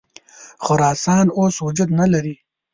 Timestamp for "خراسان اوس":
0.65-1.55